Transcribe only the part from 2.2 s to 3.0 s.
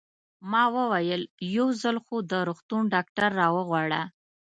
د روغتون